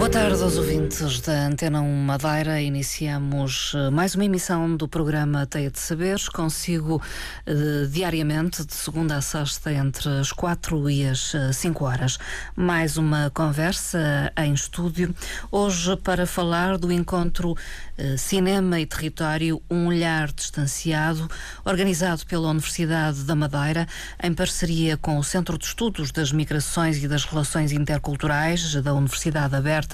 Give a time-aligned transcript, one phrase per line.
[0.00, 2.58] Boa tarde aos ouvintes da Antena 1 Madeira.
[2.58, 6.26] Iniciamos eh, mais uma emissão do programa Teia de Saberes.
[6.26, 7.02] Consigo
[7.44, 12.18] eh, diariamente, de segunda a sexta, entre as 4 e as 5 horas.
[12.56, 15.14] Mais uma conversa em estúdio.
[15.52, 17.54] Hoje, para falar do encontro
[17.98, 21.28] eh, Cinema e Território, um olhar distanciado,
[21.62, 23.86] organizado pela Universidade da Madeira,
[24.22, 29.54] em parceria com o Centro de Estudos das Migrações e das Relações Interculturais da Universidade
[29.54, 29.89] Aberta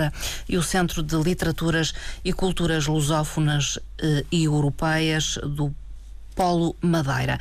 [0.48, 1.92] e o Centro de Literaturas
[2.24, 5.74] e Culturas Lusófonas eh, e Europeias do
[6.36, 7.38] Polo Madeira.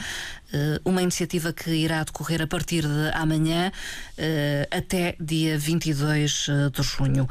[0.54, 6.84] Uh, uma iniciativa que irá decorrer a partir de amanhã uh, até dia 22 de
[6.84, 7.28] junho.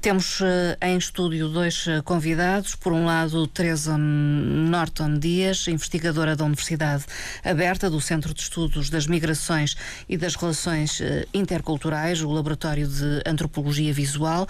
[0.00, 0.40] Temos
[0.80, 2.76] em estúdio dois convidados.
[2.76, 7.04] Por um lado, Teresa Norton Dias, investigadora da Universidade
[7.44, 9.76] Aberta, do Centro de Estudos das Migrações
[10.08, 11.02] e das Relações
[11.34, 14.46] Interculturais, o Laboratório de Antropologia Visual.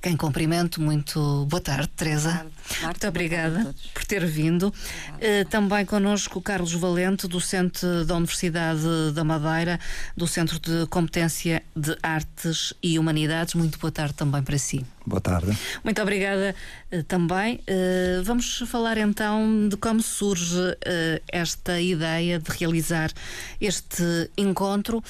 [0.00, 2.30] Quem cumprimento, muito boa tarde, Teresa.
[2.30, 2.84] Boa tarde.
[2.84, 4.68] muito obrigada por ter vindo.
[4.68, 8.82] Uh, também connosco Carlos Valente, docente da Universidade
[9.14, 9.80] da Madeira,
[10.16, 13.54] do Centro de Competência de Artes e Humanidades.
[13.54, 14.84] Muito boa tarde também para si.
[15.06, 15.56] Boa tarde.
[15.84, 16.52] Muito obrigada
[16.92, 17.60] uh, também.
[17.60, 23.12] Uh, vamos falar então de como surge uh, esta ideia de realizar
[23.60, 24.02] este
[24.36, 25.02] encontro,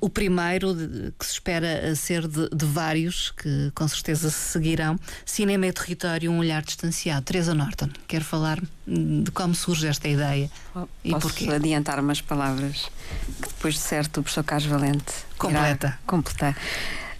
[0.00, 4.98] o primeiro de, que se espera ser de, de, vários, que com certeza se seguirão.
[5.24, 7.26] Cinema e Território, um olhar distanciado.
[7.26, 11.50] Teresa Norton, quer falar de como surge esta ideia oh, e posso porquê?
[11.50, 12.90] adiantar umas palavras
[13.42, 15.98] que depois de certo o professor Carlos Valente completa.
[16.06, 16.56] completar.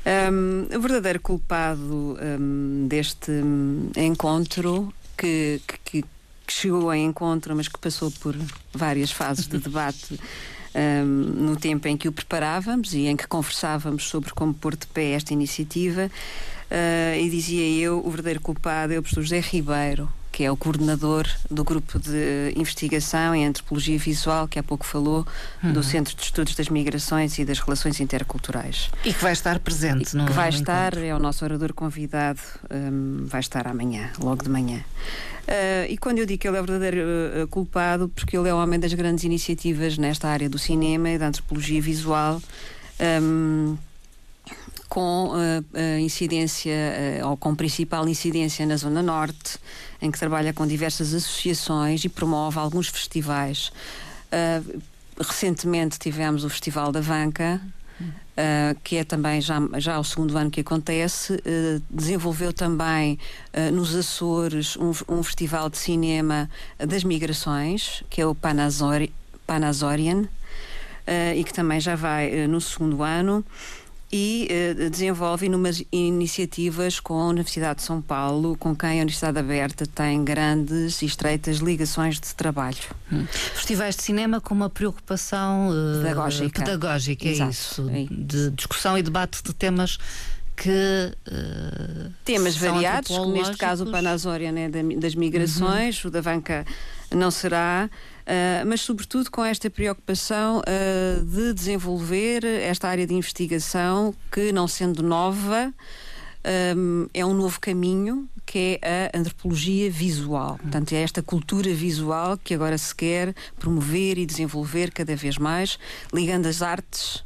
[0.06, 6.04] Um, o verdadeiro culpado um, deste um, encontro, que, que, que,
[6.46, 8.36] chegou a encontro, mas que passou por
[8.72, 10.18] várias fases de debate.
[11.16, 15.12] no tempo em que o preparávamos e em que conversávamos sobre como pôr de pé
[15.12, 20.44] esta iniciativa, uh, e dizia eu: o verdadeiro culpado é o professor José Ribeiro, que
[20.44, 25.26] é o coordenador do grupo de investigação em antropologia visual, que há pouco falou,
[25.64, 25.72] uhum.
[25.72, 28.91] do Centro de Estudos das Migrações e das Relações Interculturais.
[29.02, 30.26] E que vai estar presente, não é?
[30.26, 31.06] Que vai estar, encontro.
[31.06, 32.38] é o nosso orador convidado,
[32.70, 34.84] um, vai estar amanhã, logo de manhã.
[35.48, 38.52] Uh, e quando eu digo que ele é o verdadeiro uh, culpado, porque ele é
[38.52, 42.42] o homem das grandes iniciativas nesta área do cinema e da antropologia visual.
[43.22, 43.78] Um,
[44.96, 46.72] com uh, incidência,
[47.22, 49.58] uh, ou com principal incidência na Zona Norte,
[50.00, 53.70] em que trabalha com diversas associações e promove alguns festivais.
[54.32, 54.80] Uh,
[55.20, 57.60] recentemente tivemos o Festival da Vanca.
[58.00, 63.18] Uh, que é também já, já o segundo ano que acontece, uh, desenvolveu também
[63.54, 69.10] uh, nos Açores um, um, festival de cinema das migrações, que é o Panazori,
[69.46, 70.28] Panazorian,
[71.34, 73.44] e que também já vai no segundo ano
[74.12, 79.39] e uh, desenvolve inúmeras iniciativas com a Universidade de São Paulo, com quem a Universidade
[79.39, 82.77] Aberta tem grandes e estreitas ligações de trabalho.
[83.12, 83.27] Hum.
[83.27, 88.06] Festivais de cinema com uma preocupação uh, pedagógica, pedagógica é isso, é.
[88.11, 89.99] de discussão e debate de temas
[90.56, 96.09] que uh, temas variados, neste caso o Panazória né, das migrações, uhum.
[96.09, 96.65] o da Vanca
[97.15, 97.91] não será,
[98.26, 104.69] uh, mas sobretudo com esta preocupação uh, de desenvolver esta área de investigação que, não
[104.69, 105.72] sendo nova,
[106.76, 110.56] um, é um novo caminho que é a antropologia visual.
[110.62, 115.78] Portanto, é esta cultura visual que agora se quer promover e desenvolver cada vez mais,
[116.12, 117.25] ligando as artes.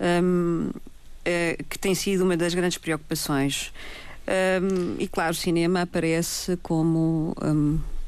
[0.00, 0.70] Um,
[1.68, 3.72] que tem sido uma das grandes preocupações.
[4.26, 7.34] Um, e claro, o cinema aparece como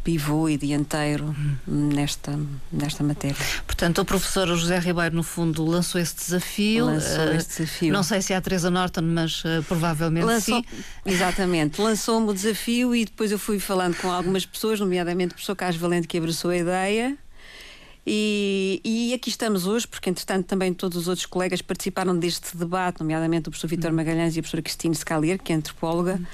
[0.09, 1.37] pivô e dianteiro
[1.67, 2.33] nesta,
[2.73, 3.37] nesta matéria.
[3.67, 6.87] Portanto, o professor José Ribeiro, no fundo, lançou esse desafio.
[6.87, 7.93] Lançou uh, esse desafio.
[7.93, 10.65] Não sei se é a Teresa Norton, mas uh, provavelmente lançou, sim.
[11.05, 11.79] Exatamente.
[11.79, 15.79] Lançou-me o desafio e depois eu fui falando com algumas pessoas, nomeadamente o professor Carlos
[15.79, 17.15] Valente, que abraçou a ideia.
[18.07, 23.01] E, e, aqui estamos hoje, porque entretanto também todos os outros colegas participaram deste debate,
[23.01, 23.97] nomeadamente o professor Vitor uhum.
[23.97, 26.27] Magalhães e a professora Cristina Scalier, que é antropóloga, uhum.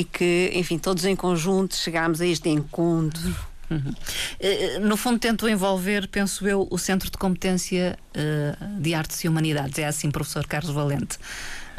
[0.00, 3.34] E que, enfim, todos em conjunto chegámos a este encontro.
[3.70, 3.94] Uhum.
[4.38, 9.28] Eh, no fundo, tento envolver, penso eu, o Centro de Competência uh, de Artes e
[9.28, 9.78] Humanidades.
[9.78, 11.18] É assim, professor Carlos Valente.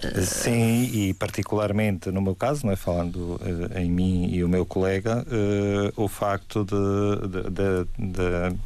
[0.03, 2.75] Uh, Sim, e particularmente no meu caso, não é?
[2.75, 5.25] falando uh, em mim e o meu colega,
[5.95, 8.57] o facto de, de, de, de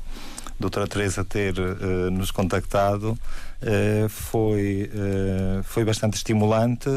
[0.62, 6.88] doutora Teresa ter uh, nos contactado uh, foi, uh, foi bastante estimulante,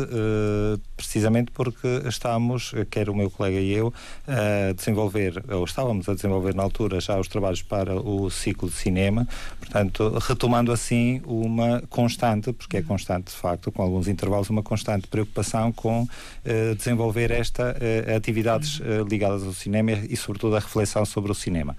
[0.97, 3.93] precisamente porque estamos, quer o meu colega e eu,
[4.29, 8.75] a desenvolver, ou estávamos a desenvolver na altura já os trabalhos para o ciclo de
[8.75, 9.27] cinema,
[9.59, 15.07] portanto, retomando assim uma constante, porque é constante de facto, com alguns intervalos, uma constante
[15.07, 16.07] preocupação com
[16.77, 17.75] desenvolver esta
[18.15, 21.75] atividades ligadas ao cinema e, sobretudo, a reflexão sobre o cinema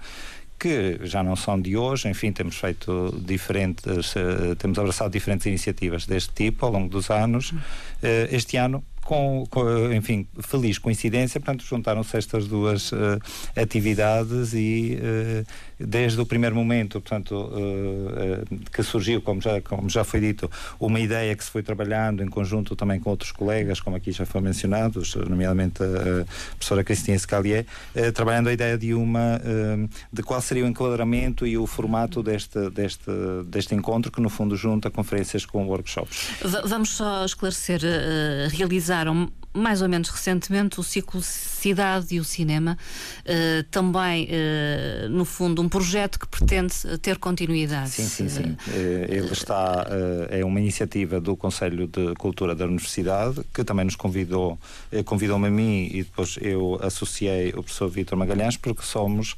[0.58, 6.06] que já não são de hoje, enfim, temos feito diferentes, uh, temos abraçado diferentes iniciativas
[6.06, 7.50] deste tipo ao longo dos anos.
[7.50, 12.96] Uh, este ano com, com, enfim, feliz coincidência, portanto, juntaram-se estas duas uh,
[13.56, 15.46] atividades e uh,
[15.78, 20.50] desde o primeiro momento, portanto, uh, que surgiu, como já, como já foi dito,
[20.80, 24.26] uma ideia que se foi trabalhando em conjunto também com outros colegas, como aqui já
[24.26, 25.00] foi mencionado,
[25.30, 26.26] nomeadamente a,
[26.56, 27.64] professora Cristina Scalier,
[28.12, 29.40] trabalhando a ideia de uma,
[30.12, 33.10] de qual seria o enquadramento e o formato deste, deste,
[33.46, 36.30] deste encontro, que no fundo junta conferências com workshops.
[36.42, 37.80] V vamos só esclarecer,
[38.50, 42.78] realizar där de mais ou menos recentemente o ciclo Cidade e o Cinema,
[43.22, 47.90] uh, também, uh, no fundo, um projeto que pretende ter continuidade.
[47.90, 48.42] Sim, sim, sim.
[48.68, 49.86] Uh, ele está,
[50.30, 54.58] é uma iniciativa do Conselho de Cultura da Universidade, que também nos convidou,
[55.04, 59.34] convidou-me a mim e depois eu associei o professor Vítor Magalhães, porque somos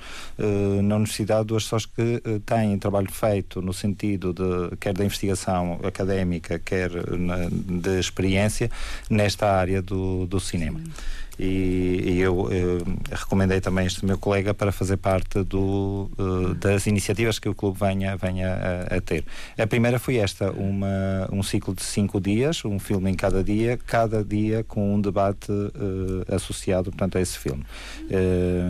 [0.82, 6.58] na Universidade duas pessoas que têm trabalho feito no sentido de, quer da investigação académica,
[6.58, 8.70] quer na, de experiência,
[9.08, 10.80] nesta área do, do cinema.
[10.80, 10.92] Sim
[11.38, 12.78] e, e eu, eh,
[13.12, 17.78] recomendei também este meu colega para fazer parte do, uh, das iniciativas que o clube
[17.78, 19.24] venha, venha a, a, ter.
[19.56, 23.78] A primeira foi esta, uma, um ciclo de cinco dias, um filme em cada dia,
[23.86, 27.64] cada dia com um debate uh, associado portanto, a esse filme.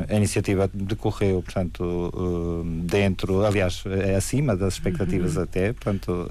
[0.08, 5.42] A iniciativa decorreu, portanto, dentro, aliás, é acima das expectativas uhum.
[5.42, 6.28] até, portanto,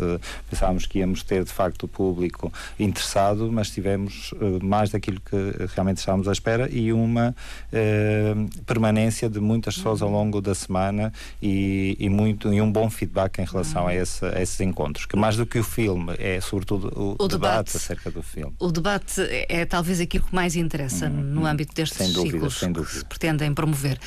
[0.49, 5.97] pensávamos que íamos ter de facto o público interessado, mas tivemos mais daquilo que realmente
[5.97, 7.35] estávamos à espera e uma
[7.71, 8.35] eh,
[8.65, 13.39] permanência de muitas pessoas ao longo da semana e, e, muito, e um bom feedback
[13.39, 15.05] em relação a, esse, a, esses encontros.
[15.05, 18.53] Que mais do que o filme, é sobretudo o, o debate, debate, acerca do filme.
[18.59, 22.33] O debate é, é talvez aquilo que mais interessa hum, no âmbito destes sem dúvida,
[22.33, 22.91] ciclos sem dúvida.
[22.91, 23.99] que se pretendem promover.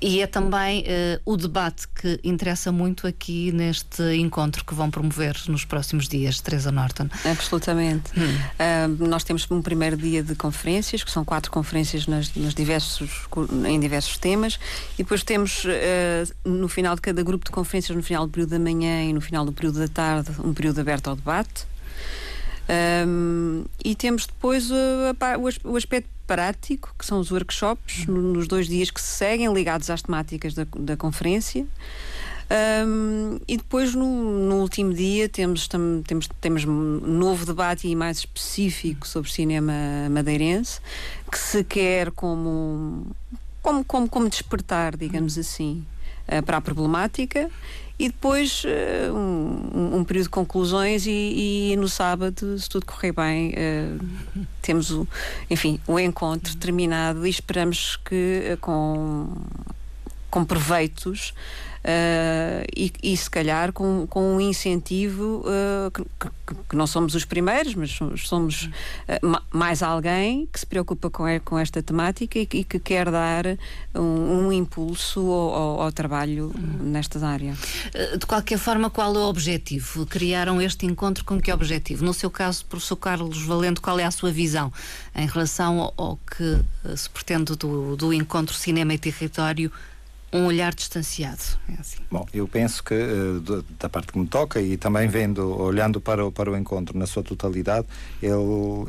[0.00, 5.36] E é também uh, o debate que interessa muito aqui neste encontro que vão promover
[5.48, 7.08] nos próximos dias, Teresa Norton.
[7.24, 8.10] Absolutamente.
[8.16, 9.02] Hum.
[9.02, 13.22] Uh, nós temos um primeiro dia de conferências, que são quatro conferências conferências nas, diversos,
[13.68, 14.58] em diversos temas
[14.94, 15.68] e depois temos uh,
[16.44, 19.20] no final de cada grupo de conferências, no final do período da manhã e no
[19.20, 21.66] final do período da tarde, um período aberto ao debate.
[23.06, 24.74] Um, e temos depois uh,
[25.64, 30.02] o, aspecto prático, que são os workshops, nos dois dias que se seguem, ligados às
[30.02, 31.64] temáticas da, da conferência.
[32.52, 37.96] Um, e depois, no, no, último dia, temos, tam, temos, temos um novo debate e
[37.96, 39.72] mais específico sobre cinema
[40.10, 40.78] madeirense,
[41.30, 43.06] que se quer como,
[43.62, 45.82] como, como, como despertar, digamos assim,
[46.28, 47.48] uh, para a problemática.
[47.98, 53.12] E depois uh, um, um, período de conclusões e, e, no sábado, se tudo correr
[53.12, 55.08] bem, uh, temos o,
[55.48, 59.36] enfim, o encontro terminado e esperamos que com,
[60.28, 61.32] com proveitos
[61.82, 67.16] Uh, e, e, se calhar com, com um incentivo uh, que, que, que, não somos
[67.16, 68.70] os primeiros, mas somos
[69.08, 73.46] uh, mais alguém que se preocupa com, com esta temática e, e que quer dar
[73.96, 77.56] um, um impulso ao, ao, ao trabalho nesta área.
[78.16, 80.06] De qualquer forma, qual é o objetivo?
[80.06, 82.04] Criaram este encontro com que objetivo?
[82.04, 84.72] No seu caso, professor Carlos Valente, qual é a sua visão
[85.16, 86.60] em relação ao, ao que
[86.96, 89.72] se pretende do, do encontro Cinema e Território?
[90.32, 91.42] Um olhar distanciado.
[91.68, 91.98] É assim.
[92.10, 96.24] Bom, eu penso que uh, da parte que me toca e também vendo, olhando para
[96.24, 97.86] o, para o encontro na sua totalidade,
[98.22, 98.32] ele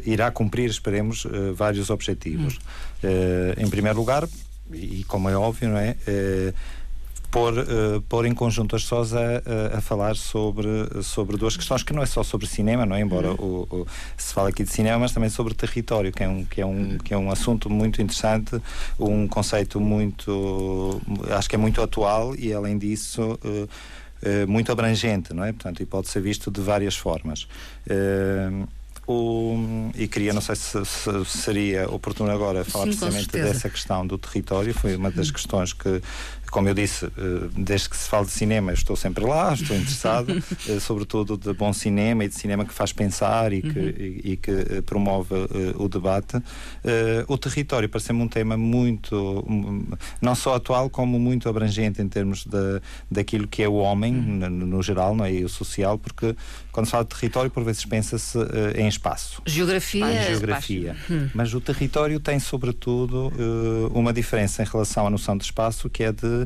[0.06, 2.60] irá cumprir, esperemos, uh, vários objetivos.
[3.04, 3.08] Hum.
[3.08, 4.28] Uh, em primeiro lugar,
[4.72, 5.96] e como é óbvio, não é?
[7.34, 9.42] Pôr, uh, pôr em conjunto as pessoas a,
[9.76, 10.70] a, falar sobre,
[11.02, 13.02] sobre duas questões que não é só sobre cinema, não é?
[13.02, 13.66] Embora uhum.
[13.72, 16.62] o, o, se fala aqui de cinema, mas também sobre território, que é um, que
[16.62, 18.62] é um, que é um assunto muito interessante,
[19.00, 21.02] um conceito muito,
[21.36, 25.52] acho que é muito atual e além disso uh, uh, muito abrangente, não é?
[25.52, 27.48] Portanto, e pode ser visto de várias formas.
[29.06, 34.08] O, e queria, não sei se, se seria oportuno agora falar Sim, precisamente dessa questão
[34.08, 36.02] do território, foi uma das questões que
[36.54, 37.08] como eu disse,
[37.58, 40.32] desde que se fala de cinema, estou sempre lá, estou interessado,
[40.80, 43.86] sobretudo de bom cinema e de cinema que faz pensar e que, uhum.
[43.88, 45.34] e, e, que promove
[45.76, 46.38] o debate.
[47.28, 49.44] o território parece-me um tema muito,
[50.22, 54.50] não só atual, como muito abrangente em termos de, daquilo que é o homem, uhum.
[54.50, 55.34] no, no, geral, não é?
[55.34, 56.36] e o social, porque
[56.72, 58.38] quando se fala de território, por vezes pensa-se
[58.76, 59.42] em espaço.
[59.46, 60.24] Geografia.
[60.24, 60.96] Geografia.
[61.10, 61.30] Hum.
[61.34, 63.32] Mas o território tem, sobretudo,
[63.92, 66.43] uma diferença em relação à noção de espaço, que é de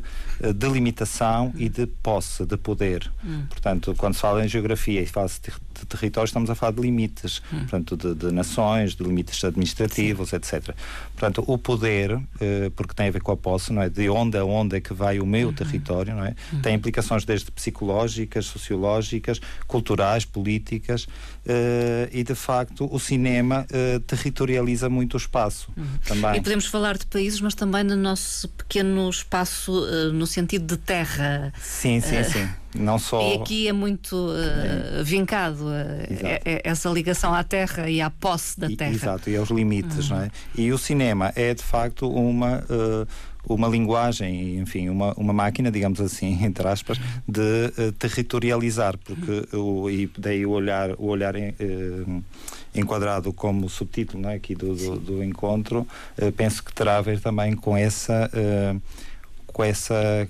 [0.55, 3.11] delimitação e de posse, de poder.
[3.23, 3.45] Hum.
[3.49, 6.81] Portanto, quando se fala em geografia e fala-se de, de território, estamos a falar de
[6.81, 7.59] limites, hum.
[7.59, 10.35] portanto, de, de, nações, de limites administrativos, Sim.
[10.37, 10.75] etc.
[11.15, 13.89] Portanto, o poder, eh, porque tem a ver com a posse, não é?
[13.89, 15.53] De onde a onde é que vai o meu uhum.
[15.53, 16.35] território, não é?
[16.51, 16.61] Uhum.
[16.61, 21.07] Tem implicações desde psicológicas, sociológicas, culturais, políticas,
[21.45, 25.85] eh, e de facto o cinema eh, territorializa muito o espaço uhum.
[26.05, 26.35] também.
[26.35, 31.53] E podemos falar de países, mas também no nosso pequeno espaço no sentido de terra.
[31.59, 32.49] Sim, sim, sim.
[32.75, 33.21] Não só...
[33.21, 38.67] E aqui é muito uh, vincado uh, essa ligação à terra e à posse da
[38.69, 38.91] terra.
[38.91, 40.17] Exato, e aos limites, uhum.
[40.17, 40.31] não é?
[40.55, 42.63] E o cinema é de facto uma.
[42.69, 43.07] Uh,
[43.49, 49.89] uma linguagem, enfim, uma, uma máquina, digamos assim, entre aspas, de uh, territorializar, porque o,
[49.89, 52.23] e daí o olhar, o olhar uh,
[52.75, 57.01] enquadrado como subtítulo não é, aqui do, do, do encontro, uh, penso que terá a
[57.01, 58.29] ver também com essa,
[59.57, 60.29] com essa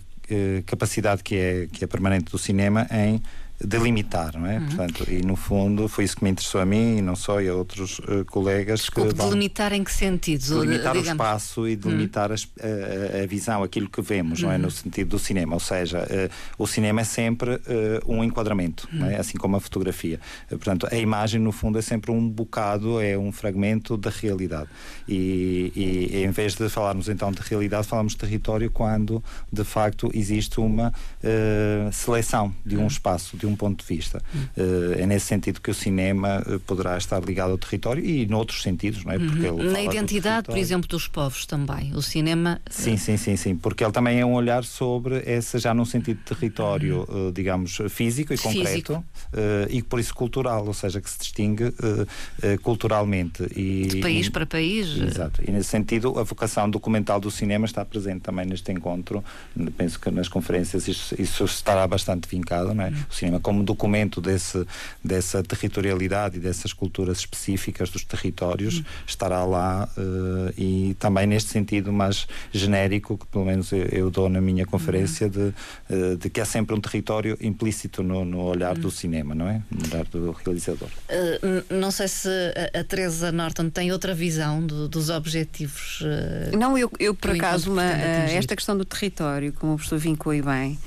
[0.66, 3.22] capacidade que é, que é permanente do cinema em
[3.60, 4.60] delimitar, não é?
[4.60, 4.66] Uhum.
[4.68, 7.48] Portanto, e no fundo foi isso que me interessou a mim e não só e
[7.48, 8.82] a outros uh, colegas.
[8.82, 10.60] Desculpe, que delimitar em que sentido?
[10.60, 11.08] Delimitar Digamos.
[11.08, 12.38] o espaço e delimitar uhum.
[12.62, 14.48] a, a, visão, aquilo que vemos, uhum.
[14.48, 14.58] não é?
[14.58, 14.70] No uhum.
[14.70, 17.60] sentido do cinema, ou seja, uh, o cinema é sempre uh,
[18.08, 19.16] um enquadramento, não é?
[19.16, 19.20] Uhum.
[19.20, 20.20] assim como a fotografia.
[20.50, 24.70] portanto, a imagem no fundo é sempre um bocado, é um fragmento da realidade.
[25.08, 30.12] E, e, em vez de falarmos então de realidade, falamos de território quando de facto
[30.14, 30.94] existe uma
[31.92, 32.88] seleção de um uhum.
[32.88, 34.22] espaço, de um ponto de vista.
[34.56, 38.62] Uh, é nesse sentido que o cinema uh, poderá estar ligado ao território e noutros
[38.62, 39.20] sentidos, não é?
[39.20, 39.72] Porque uhum.
[39.72, 41.94] Na identidade, por exemplo, dos povos também.
[41.96, 42.60] O cinema.
[42.70, 42.98] Sim, uh...
[42.98, 43.56] sim, sim, sim.
[43.56, 47.32] Porque ele também é um olhar sobre essa, já num sentido de território, uhum.
[47.32, 48.58] digamos, físico e físico.
[48.58, 49.04] concreto
[49.70, 51.74] e por isso cultural, ou seja, que se distingue
[52.62, 53.44] culturalmente.
[53.56, 54.98] E, de país para país.
[54.98, 55.42] Exato.
[55.48, 59.24] E nesse sentido, a vocação documental do cinema está presente também neste encontro.
[59.78, 62.90] Penso que nas conferências isso, isso estará bastante vincado, não é?
[62.90, 62.96] Uhum.
[63.10, 64.66] O cinema como documento desse,
[65.04, 71.92] dessa territorialidade e dessas culturas específicas dos territórios, estará lá uh, e também neste sentido
[71.92, 75.54] mais genérico, que pelo menos eu, eu dou na minha conferência, de,
[75.90, 79.62] uh, de que há sempre um território implícito no, no olhar do cinema, não é?
[79.72, 80.90] No olhar do realizador.
[81.10, 82.30] Uh, não sei se
[82.74, 86.04] a, a Teresa Norton tem outra visão do, dos objetivos.
[86.58, 90.42] não, eu, eu por acaso, uma, esta questão do território, como o professor vincou e
[90.42, 90.78] bem.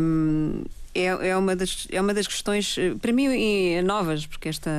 [0.00, 0.64] Um,
[0.96, 3.28] é, é, uma das, é uma das questões, eh, para mim,
[3.82, 4.70] novas, porque esta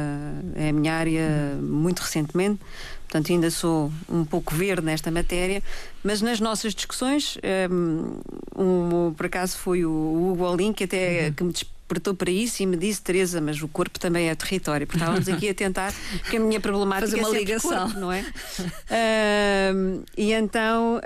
[0.55, 2.59] é a minha área muito recentemente,
[3.07, 5.61] portanto ainda sou um pouco verde nesta matéria,
[6.03, 7.37] mas nas nossas discussões,
[7.69, 8.19] um,
[8.61, 11.33] um, por acaso foi o, o Hugo Olin que até uhum.
[11.33, 14.85] que me despertou para isso e me disse, Teresa, mas o corpo também é território.
[14.85, 15.93] Porque estávamos aqui a tentar,
[16.29, 18.21] que a minha problemática Fazer uma é ligação, corpo, não é?
[18.21, 21.01] uh, e então uh,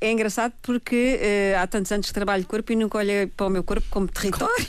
[0.00, 3.50] é engraçado porque uh, há tantos anos que trabalho corpo e nunca olhei para o
[3.50, 4.66] meu corpo como território.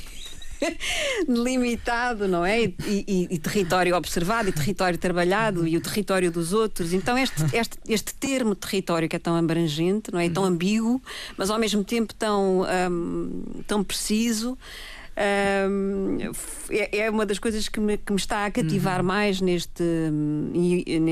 [1.27, 2.63] limitado, não é?
[2.63, 6.93] E, e, e, território observado, e território trabalhado, e o território dos outros.
[6.93, 10.29] Então, este, este, este termo território que é tão abrangente, não é?
[10.29, 11.01] Tão ambíguo,
[11.37, 14.57] mas ao mesmo tempo tão, um, tão preciso.
[15.15, 16.17] Um,
[16.71, 19.05] é, é, uma das coisas que me, que me está a cativar uhum.
[19.05, 19.83] mais neste,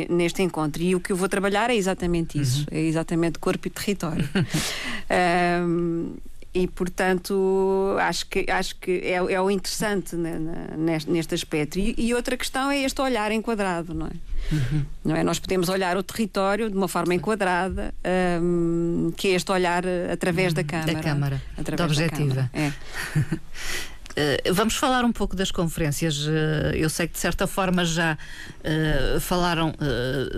[0.10, 0.82] neste encontro.
[0.82, 2.78] E o que eu vou trabalhar é exatamente isso: uhum.
[2.78, 4.28] é exatamente corpo e território.
[5.68, 6.14] um,
[6.54, 11.80] e portanto acho que acho que é, é o interessante neste, neste aspecto.
[11.80, 14.12] E, e, outra questão é este olhar enquadrado não é?
[14.52, 14.86] Uhum.
[15.06, 15.24] não é?
[15.24, 17.94] Nós podemos olhar o território de uma forma enquadrada
[18.42, 21.42] um, que é este olhar através da câmara da câmara.
[21.58, 22.50] através da objetiva.
[22.54, 22.74] da é.
[24.12, 26.28] Uh, vamos falar um pouco das conferências.
[26.28, 29.74] Uh, eu sei que de certa forma já uh, falaram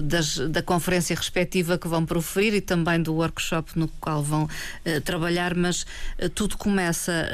[0.02, 4.48] das, da conferência respectiva que vão proferir e também do workshop no qual vão
[5.04, 5.86] trabalhar, mas
[6.36, 7.30] tudo começa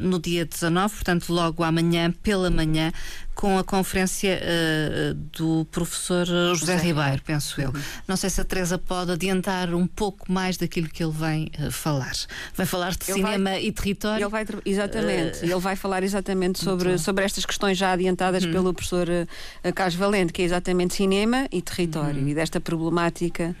[0.00, 2.92] no dia 19, portanto, logo amanhã, pela manhã,
[3.34, 7.70] com a conferência uh, do professor José, José Ribeiro, penso eu.
[7.70, 7.82] Uhum.
[8.06, 11.70] Não sei se a Teresa pode adiantar um pouco mais daquilo que ele vem uh,
[11.70, 12.12] falar.
[12.54, 14.24] Vai falar de ele cinema vai, e território?
[14.24, 15.40] Ele vai, exatamente.
[15.40, 18.52] Uh, ele vai falar exatamente sobre, sobre estas questões já adiantadas uhum.
[18.52, 22.28] pelo professor uh, Valente, que é exatamente cinema e território, uhum.
[22.28, 23.54] e desta problemática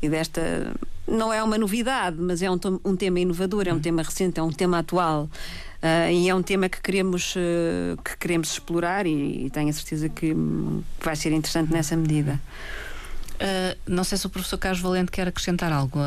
[0.00, 0.72] e desta
[1.06, 4.42] não é uma novidade, mas é um, um tema inovador, é um tema recente, é
[4.42, 5.28] um tema atual.
[5.80, 9.72] Uh, e é um tema que queremos, uh, que queremos explorar e, e tenho a
[9.72, 12.40] certeza que, que, vai ser interessante nessa medida.
[13.34, 16.00] Uh, não sei se o professor Carlos Valente quer acrescentar algo.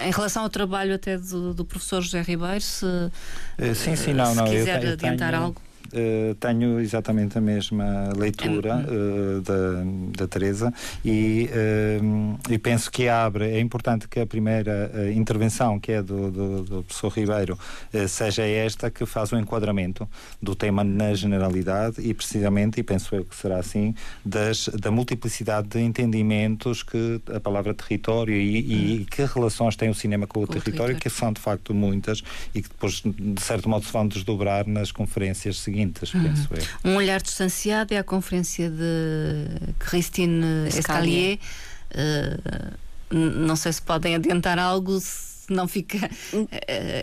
[0.00, 2.86] Em relação ao trabalho até do, do professor José Ribeiro, se,
[3.74, 5.42] sim, sim, não, se não, quiser eu, adiantar tenho...
[5.42, 5.62] algo.
[5.88, 13.08] Uh, tenho exatamente a mesma leitura uh, da, da Teresa e, uh, e penso que
[13.08, 17.58] abre, é importante que a primeira intervenção, que é do, do, do professor Ribeiro,
[18.06, 20.06] seja esta que faz o enquadramento
[20.42, 25.68] do tema na generalidade e precisamente, e penso eu que será assim, das, da multiplicidade
[25.68, 30.40] de entendimentos que a palavra território e, e, e que relações tem o cinema com
[30.40, 32.22] o, com território, o território, que são de facto muitas
[32.54, 36.22] e que depois, de certo modo, se vão desdobrar nas conferências seguintes seguintes, uhum.
[36.22, 36.90] penso eu.
[36.90, 41.38] Um olhar distanciado é a conferência de Christine Escalier.
[41.90, 42.76] Uh,
[43.10, 45.98] não sei se podem adiantar algo, se não fica
[46.32, 46.48] uh,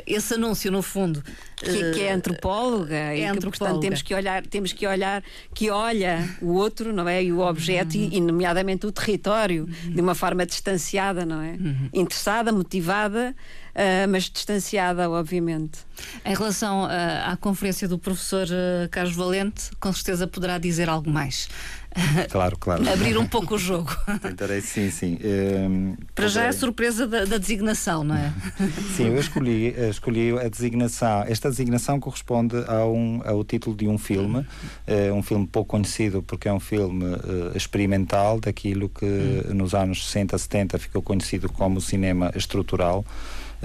[0.05, 1.23] esse anúncio no fundo.
[1.55, 3.57] Que, que é antropóloga é e que, antropóloga.
[3.57, 5.23] portanto temos que olhar, temos que olhar
[5.53, 7.23] que olha o outro, não é?
[7.23, 8.09] E o objeto uhum.
[8.11, 9.91] e, nomeadamente o território uhum.
[9.91, 11.51] de uma forma distanciada, não é?
[11.51, 11.89] Uhum.
[11.93, 13.35] Interessada, motivada
[13.75, 15.79] uh, mas distanciada, obviamente.
[16.23, 16.89] Em relação uh,
[17.25, 21.49] à conferência do professor uh, Carlos Valente, com certeza poderá dizer algo mais.
[22.29, 22.87] Claro, claro.
[22.89, 23.95] Abrir um pouco o jogo.
[24.21, 25.17] Tentarei, sim, sim.
[25.23, 28.33] Um, Para já é a surpresa da, da, designação, não é?
[28.95, 31.23] Sim, eu escolhi, escolhi a designação.
[31.27, 34.45] Esta designação corresponde a um, ao título de um filme,
[34.85, 39.53] é um filme pouco conhecido porque é um filme uh, experimental daquilo que hum.
[39.53, 43.05] nos anos 60, 70 ficou conhecido como cinema estrutural.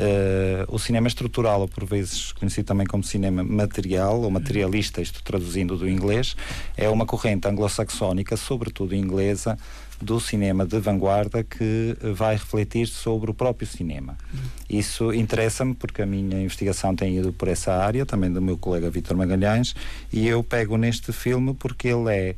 [0.01, 5.23] Uh, o cinema estrutural, ou por vezes conhecido também como cinema material ou materialista, isto
[5.23, 6.35] traduzindo do inglês,
[6.75, 9.59] é uma corrente anglo-saxónica, sobretudo inglesa,
[10.01, 14.17] do cinema de vanguarda que vai refletir sobre o próprio cinema.
[14.71, 18.89] Isso interessa-me porque a minha investigação tem ido por essa área, também do meu colega
[18.89, 19.75] Vítor Magalhães,
[20.11, 22.35] e eu pego neste filme porque ele é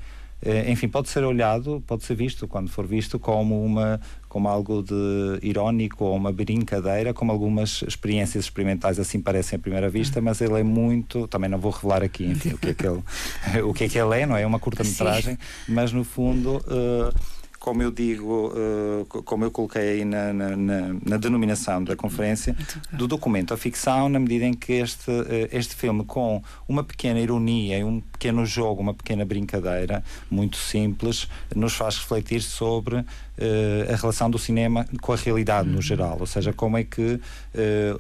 [0.68, 4.00] enfim, pode ser olhado, pode ser visto, quando for visto, como uma
[4.32, 9.90] como algo de irónico ou uma brincadeira, como algumas experiências experimentais assim parecem à primeira
[9.90, 12.86] vista, mas ele é muito, também não vou revelar aqui, enfim, o que é que
[12.86, 13.02] ele,
[13.62, 14.40] o que é que ele é, não é?
[14.40, 15.36] É uma curta-metragem,
[15.68, 17.14] mas no fundo uh,
[17.62, 22.56] como eu digo, uh, como eu coloquei aí na, na, na, na, denominação da conferência,
[22.92, 27.20] do documento à ficção, na medida em que este, uh, este filme, com uma pequena
[27.20, 33.04] ironia um pequeno jogo, uma pequena brincadeira, muito simples, nos faz refletir sobre
[33.90, 36.18] a relação do cinema com a realidade no geral.
[36.20, 37.20] Ou seja, como é que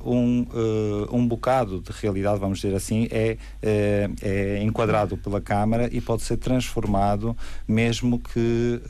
[0.04, 0.46] um,
[1.10, 6.36] um bocado de realidade, vamos dizer assim, é, é enquadrado pela câmara e pode ser
[6.36, 8.80] transformado, mesmo que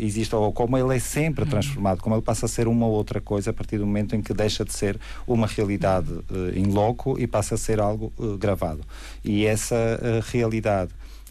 [0.00, 1.50] exista ou como ele é sempre uhum.
[1.50, 4.32] transformado, como ele passa a ser uma outra coisa a partir do momento em que
[4.32, 6.08] deixa de ser uma realidade
[6.54, 8.80] in loco e passa a ser algo gravado.
[9.24, 9.98] E essa
[10.30, 10.90] realidade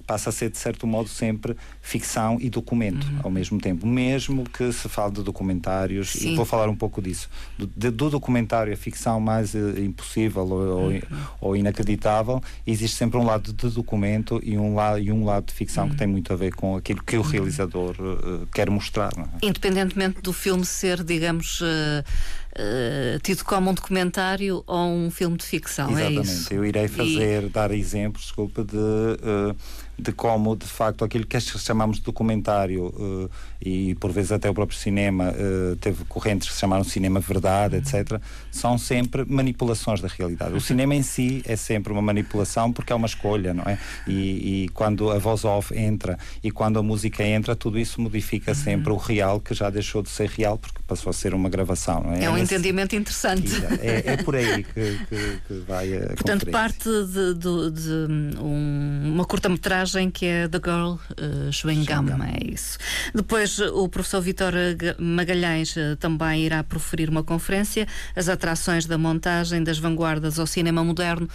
[0.09, 3.19] passa a ser, de certo modo, sempre ficção e documento uhum.
[3.25, 3.85] ao mesmo tempo.
[3.85, 6.33] Mesmo que se fale de documentários, Sim.
[6.33, 10.47] e vou falar um pouco disso, do, de, do documentário, a ficção mais uh, impossível
[10.47, 11.01] ou, uhum.
[11.39, 15.53] ou, inacreditável, existe sempre um lado de documento e um, la, e um lado de
[15.53, 15.91] ficção uhum.
[15.91, 17.27] que tem muito a ver com aquilo que o uhum.
[17.27, 19.11] realizador uh, quer mostrar.
[19.15, 19.45] É?
[19.45, 21.61] Independentemente do filme ser, digamos.
[21.61, 22.03] Uh,
[22.51, 25.97] Uh, tido como um documentário ou um filme de ficção.
[25.97, 26.53] É Exatamente.
[26.53, 27.49] É eu irei fazer, e...
[27.49, 28.75] dar exemplos, desculpa, de.
[28.75, 29.55] Uh,
[29.99, 33.29] de como, de facto, aquilo que chamamos de documentário uh,
[33.61, 37.75] e, por vezes, até o próprio cinema uh, teve correntes que se chamaram cinema verdade,
[37.75, 37.81] uhum.
[37.81, 40.53] etc., são sempre manipulações da realidade.
[40.53, 43.77] O cinema em si é sempre uma manipulação porque é uma escolha, não é?
[44.07, 48.51] E, e quando a voz off entra e quando a música entra, tudo isso modifica
[48.51, 48.57] uhum.
[48.57, 52.03] sempre o real, que já deixou de ser real porque passou a ser uma gravação,
[52.03, 52.23] não é?
[52.23, 52.38] É um.
[52.39, 53.51] Entendimento interessante.
[53.81, 59.13] É, é, por aí que, que, que vai a Portanto, parte de, de, de um,
[59.13, 62.77] uma curta-metragem que é The Girl uh, Chewing Gum, é isso.
[63.13, 64.53] Depois o professor Vitor
[64.97, 70.83] Magalhães uh, também irá proferir uma conferência, as atrações da montagem das vanguardas ao cinema
[70.83, 71.27] moderno,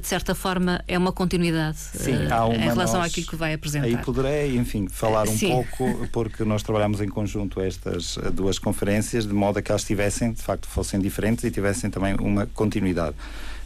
[0.00, 3.54] de certa forma é uma continuidade Sim, há uma em relação nós, àquilo que vai
[3.54, 3.86] apresentar.
[3.86, 5.50] Aí poderei, enfim, falar um Sim.
[5.50, 10.32] pouco, porque nós trabalhamos em conjunto estas duas conferências, de modo a que elas tivessem,
[10.32, 13.16] de facto, fossem diferentes e tivessem também uma continuidade.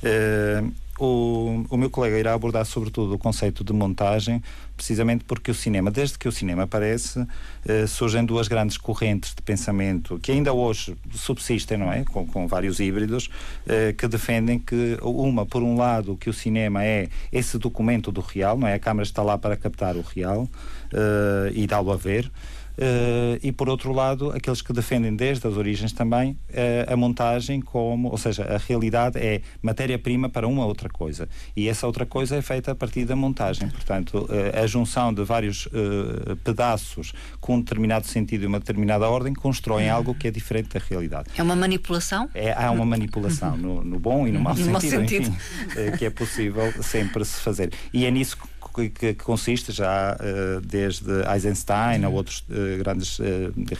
[0.02, 4.42] Uh, o, o meu colega irá abordar sobretudo o conceito de montagem,
[4.76, 7.26] precisamente porque o cinema, desde que o cinema aparece,
[7.66, 12.04] eh, surgem duas grandes correntes de pensamento que ainda hoje subsistem, não é?
[12.04, 13.30] Com, com vários híbridos,
[13.66, 18.20] eh, que defendem que, uma, por um lado, que o cinema é esse documento do
[18.20, 18.74] real, não é?
[18.74, 20.48] A câmara está lá para captar o real
[20.92, 22.30] eh, e dá-lo a ver.
[22.78, 27.60] Uh, e por outro lado, aqueles que defendem desde as origens também uh, a montagem
[27.60, 31.28] como, ou seja, a realidade é matéria-prima para uma outra coisa.
[31.56, 33.68] E essa outra coisa é feita a partir da montagem.
[33.68, 35.68] Portanto, uh, a junção de vários
[36.44, 40.80] pedaços com um determinado sentido e uma determinada ordem constroem algo que é diferente da
[40.80, 41.30] realidade.
[41.36, 42.28] É uma manipulação?
[42.34, 45.36] É, há uma manipulação no, no bom e no mau no sentido, sentido.
[45.66, 47.72] Enfim, que é possível sempre se fazer.
[47.92, 48.57] E é nisso que,
[48.96, 53.24] que consiste já uh, desde Eisenstein a outros uh, grandes uh,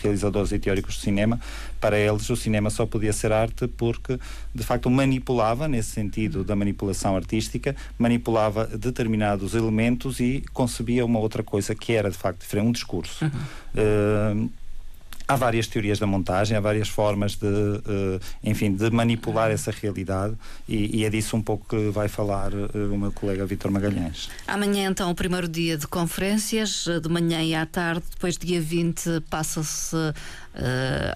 [0.03, 1.41] realizadores e teóricos de cinema,
[1.81, 4.19] para eles o cinema só podia ser arte porque
[4.55, 11.43] de facto manipulava, nesse sentido da manipulação artística, manipulava determinados elementos e concebia uma outra
[11.43, 13.25] coisa que era de facto diferente, um discurso.
[13.25, 14.51] Uhum.
[15.29, 20.35] Há várias teorias da montagem, há várias formas de, uh, enfim, de manipular essa realidade
[20.67, 24.31] e, e, é disso um pouco que vai falar uh, o meu colega Vitor Magalhães.
[24.47, 29.21] Amanhã, então, o primeiro dia de conferências, de manhã e à tarde, depois dia 20
[29.29, 30.15] passa-se uh,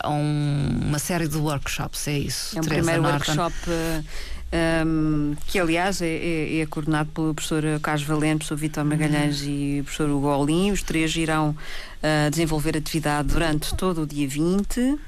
[0.00, 2.58] a um, uma série de workshops, é isso?
[2.58, 3.32] É o primeiro Norton.
[3.32, 3.54] workshop
[4.52, 9.80] um, que aliás é, é, é, coordenado pelo professor Carlos Valente, professor Vitor Magalhães e
[9.82, 10.70] professor Hugo Olim.
[10.70, 14.80] Os três irão uh, desenvolver atividade durante todo o dia 20.
[14.80, 14.98] Uh,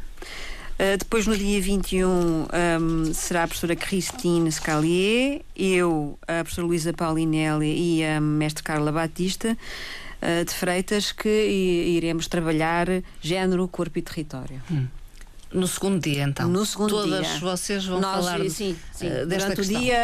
[0.77, 6.93] ah, depois, no dia 21, um, será a professora Christine Scalier, eu, a professora Luísa
[6.93, 9.57] Paulinelli e a mestre Carla Batista
[10.21, 12.89] uh, de Freitas, que iremos trabalhar
[13.21, 14.61] género, corpo e território.
[14.71, 14.87] Hum.
[15.55, 16.49] No segundo dia, então.
[16.49, 17.39] No segundo Todas dia.
[17.39, 19.07] vocês vão Nós, falar sim, sim.
[19.07, 19.77] Uh, desta Durante questão.
[19.77, 19.99] o dia,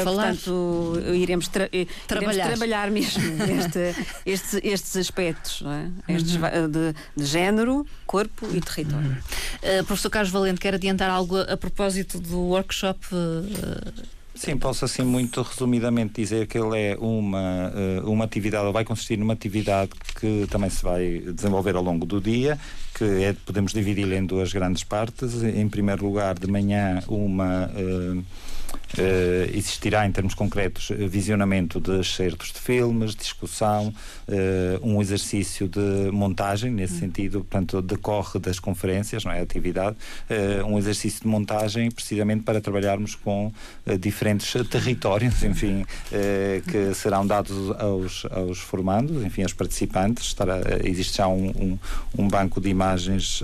[0.00, 0.28] uh, falar...
[0.28, 2.32] portanto, iremos, tra eh, trabalhar.
[2.32, 3.22] iremos trabalhar mesmo
[3.60, 5.90] este, estes, estes aspectos, não é?
[6.08, 6.70] Estes uhum.
[6.70, 9.08] de, de, género, corpo e território.
[9.08, 9.80] Uhum.
[9.80, 13.06] Uh, professor Carlos Valente, quer adiantar algo a, a propósito do workshop?
[14.34, 17.72] Sim, posso assim muito resumidamente dizer que ele é uma,
[18.04, 22.20] uma atividade, ou vai consistir numa atividade que também se vai desenvolver ao longo do
[22.20, 22.58] dia,
[22.94, 25.42] que é, podemos dividi-lo em duas grandes partes.
[25.42, 27.70] Em primeiro lugar, de manhã, uma.
[27.74, 28.24] Uh,
[28.74, 33.88] Uh, existirá, em termos concretos, visionamento de excertos de filmes, discussão,
[34.28, 37.00] uh, um exercício de montagem, nesse hum.
[37.00, 39.40] sentido, portanto, decorre das conferências, não é?
[39.40, 39.96] A atividade,
[40.30, 43.52] uh, um exercício de montagem precisamente para trabalharmos com
[43.98, 45.84] diferentes territórios, enfim,
[46.70, 50.26] que serão dados aos, aos formandos, enfim, aos participantes.
[50.26, 51.78] Estará, existe já um, um,
[52.18, 53.42] um banco de imagens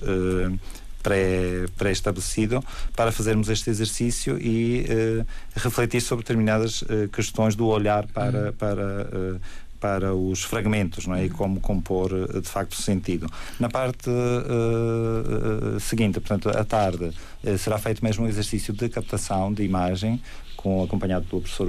[1.02, 8.06] pré-estabelecido pré para fazermos este exercício e uh, refletir sobre determinadas uh, questões do olhar
[8.08, 8.52] para, uhum.
[8.52, 9.40] para uh,
[9.80, 11.24] para os fragmentos não é?
[11.24, 13.26] e como compor de facto sentido.
[13.58, 17.10] Na parte uh, uh, seguinte, portanto, à tarde,
[17.44, 20.20] uh, será feito mesmo um exercício de captação de imagem
[20.60, 21.68] com, acompanhado pelo professor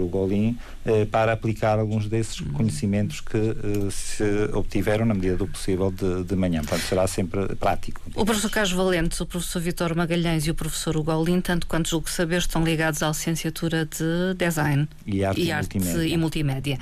[0.85, 2.51] eh, para aplicar alguns desses uhum.
[2.51, 6.59] conhecimentos que eh, se obtiveram na medida do possível de, de manhã.
[6.59, 8.01] Portanto, será sempre prático.
[8.15, 12.09] O professor Carlos Valentes, o professor Vitor Magalhães e o professor Hugo tanto quanto julgo
[12.09, 16.13] saber, estão ligados à licenciatura de Design e Arte e, e, arte multimédia.
[16.13, 16.79] e multimédia.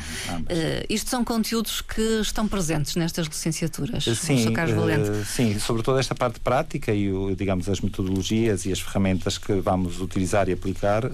[0.89, 5.09] Isto são conteúdos que estão presentes nestas licenciaturas, sim, Carlos Valente?
[5.09, 9.53] Uh, sim, sobretudo esta parte prática e, o, digamos, as metodologias e as ferramentas que
[9.53, 11.09] vamos utilizar e aplicar uh,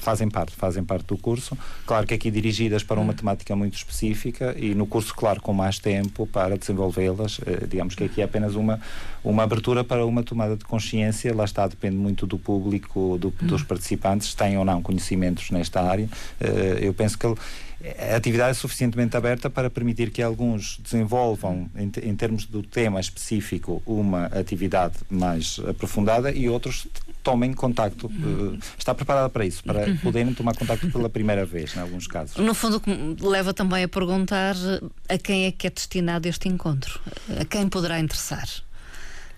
[0.00, 1.56] fazem parte, fazem parte do curso.
[1.86, 3.16] Claro que aqui dirigidas para uma hum.
[3.16, 7.40] temática muito específica e no curso, claro, com mais tempo para desenvolvê-las.
[7.46, 8.80] Eh, digamos que aqui é apenas uma,
[9.22, 11.34] uma abertura para uma tomada de consciência.
[11.34, 13.66] Lá está, depende muito do público, do, dos hum.
[13.66, 16.08] participantes, se têm ou não conhecimentos nesta área.
[16.40, 17.26] Eh, eu penso que
[17.98, 22.98] a atividade é suficientemente aberta para permitir que alguns desenvolvam, em, em, termos do tema
[22.98, 26.86] específico, uma atividade mais aprofundada e outros
[27.22, 28.06] tomem contacto.
[28.06, 29.96] Uh, está preparada para isso, para uhum.
[29.98, 32.36] poderem tomar contacto pela primeira vez, em alguns casos.
[32.36, 32.80] No fundo,
[33.20, 34.56] leva também a perguntar
[35.08, 36.98] a quem é que é destinado este encontro,
[37.38, 38.48] a quem poderá interessar.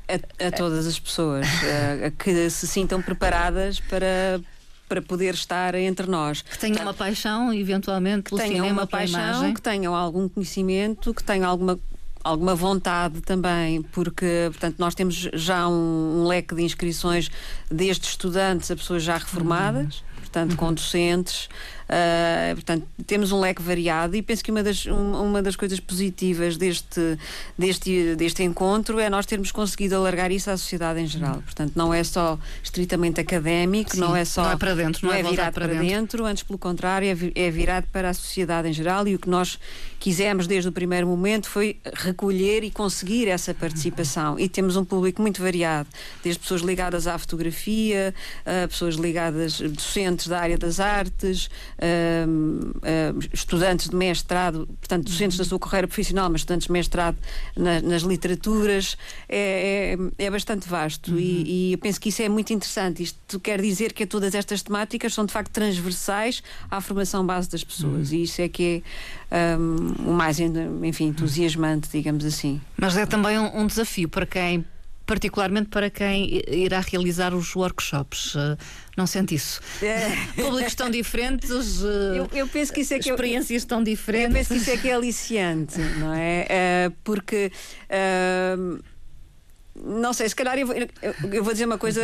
[0.09, 4.41] A, a todas as pessoas a, a que se sintam preparadas para
[4.89, 6.43] para poder estar entre nós.
[6.43, 11.23] Que tenham uma paixão, eventualmente, pelo tenham cinema, uma paixão, que tenham algum conhecimento, que
[11.23, 11.79] tenham alguma
[12.27, 17.31] alguma vontade também, porque portanto nós temos já um, um leque de inscrições
[17.71, 20.21] desde estudantes a pessoas já reformadas, uhum.
[20.23, 20.57] portanto uhum.
[20.57, 21.49] com docentes,
[21.87, 26.57] Uh, portanto, temos um leque variado e penso que uma das, uma das coisas positivas
[26.57, 27.19] deste,
[27.57, 31.43] deste, deste encontro é nós termos conseguido alargar isso à sociedade em geral.
[31.43, 34.43] Portanto, não é só estritamente académico, Sim, não é só.
[34.45, 35.87] Não é para dentro, não, é, é virado para, dentro.
[35.87, 36.25] dentro.
[36.25, 39.59] antes pelo contrário, é, é virado para a sociedade em geral e o que nós
[40.01, 44.39] quisemos desde o primeiro momento foi recolher e conseguir essa participação.
[44.39, 45.89] E temos um público muito variado,
[46.23, 51.49] desde pessoas ligadas à fotografia, a pessoas ligadas, docentes da área das artes,
[53.33, 57.17] estudantes de mestrado, portanto, docentes da sua carreira profissional, mas estudantes de mestrado
[57.57, 58.97] na, nas literaturas,
[59.29, 61.19] é, é, é bastante vasto uhum.
[61.19, 63.03] e, e, eu penso que isso é muito interessante.
[63.03, 67.63] Isto quer dizer que todas estas temáticas são de facto transversais à formação base das
[67.63, 68.19] pessoas uhum.
[68.19, 68.83] e isso é que
[69.31, 72.61] é um, o mais, enfim, entusiasmante, digamos assim.
[72.77, 74.65] Mas é também um, um desafio para quem
[75.07, 78.35] particularmente para quem irá realizar os workshops.
[78.37, 78.57] Eh,
[78.97, 79.61] não sente isso?
[79.81, 80.11] É.
[80.43, 81.51] Públicos tão diferentes,
[81.83, 84.29] eh, eu, eu, penso que isso é que experiências eu, tão diferentes.
[84.29, 86.89] Eu penso que isso é que é aliciante, não é?
[86.89, 87.53] Uh, porque.
[89.79, 92.01] Não sei, se calhar eu vou, eu vou dizer uma coisa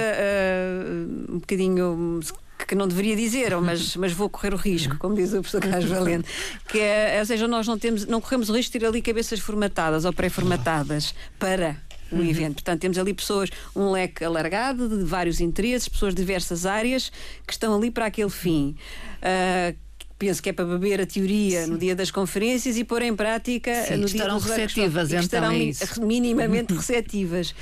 [1.27, 2.21] um bocadinho
[2.67, 5.91] que não deveria dizer, mas, mas vou correr o risco, como diz o professor Carlos
[5.91, 6.29] Valente,
[6.69, 9.41] que é, ou seja, nós não temos, não corremos o risco de ter ali cabeças
[9.41, 11.77] formatadas ou pré-formatadas para
[12.13, 12.25] o uhum.
[12.25, 12.55] evento.
[12.55, 17.11] Portanto, temos ali pessoas, um leque alargado de vários interesses, pessoas de diversas áreas
[17.47, 18.77] que estão ali para aquele fim.
[19.19, 19.77] Uh,
[20.19, 21.71] penso que é para beber a teoria Sim.
[21.71, 25.21] no dia das conferências e pôr em prática Sim, no dia estarão dos receptivas, então
[25.21, 27.53] estarão é minimamente receptivas.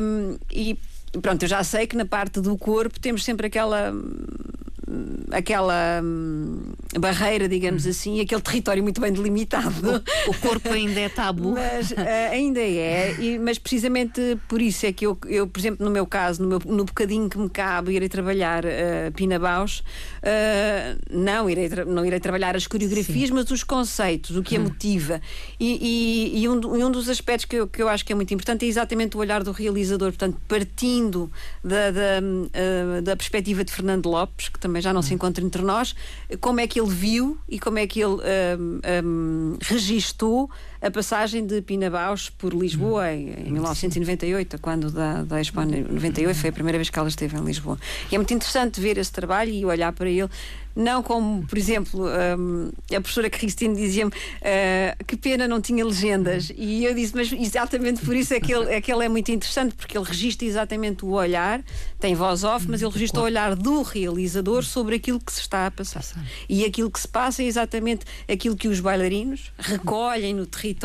[0.00, 0.78] Um, e
[1.20, 3.92] pronto, eu já sei que na parte do corpo temos sempre aquela
[5.32, 7.90] aquela hum, barreira, digamos uhum.
[7.90, 10.04] assim, aquele território muito bem delimitado.
[10.26, 11.52] O, o corpo ainda é tabu.
[11.52, 11.96] mas uh,
[12.30, 16.06] ainda é, e, mas precisamente por isso é que eu, eu, por exemplo, no meu
[16.06, 21.50] caso, no, meu, no bocadinho que me cabe irei trabalhar uh, Pina Baus, uh, não,
[21.50, 23.34] irei não irei trabalhar as coreografias, Sim.
[23.34, 24.66] mas os conceitos, o que a uhum.
[24.66, 25.20] motiva.
[25.58, 28.16] E, e, e, um, e, um, dos aspectos que eu, que eu acho que é
[28.16, 31.30] muito importante é exatamente o olhar do realizador, portanto, partindo
[31.64, 35.62] da, da, uh, da perspectiva de Fernando Lopes, que também já não se encontra entre
[35.62, 35.94] nós,
[36.40, 41.46] como é que ele viu e como é que ele um, um, registou a passagem
[41.46, 46.52] de Pina Bausch por Lisboa em, em 1998, quando da, da Expo 98 foi a
[46.52, 47.78] primeira vez que ela esteve em Lisboa.
[48.10, 50.30] E é muito interessante ver esse trabalho e olhar para ele
[50.76, 52.06] não como, por exemplo,
[52.38, 56.52] um, a professora Cristine dizia-me uh, que pena não tinha legendas.
[56.54, 59.32] E eu disse, mas exatamente por isso é que, ele, é que ele é muito
[59.32, 61.62] interessante, porque ele registra exatamente o olhar,
[61.98, 65.66] tem voz off, mas ele registra o olhar do realizador sobre aquilo que se está
[65.66, 66.04] a passar.
[66.46, 70.75] E aquilo que se passa é exatamente aquilo que os bailarinos recolhem no território